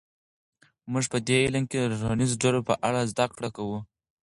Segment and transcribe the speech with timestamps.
[0.91, 3.79] موږ په دې علم کې د ټولنیزو ډلو په اړه زده کړه کوو.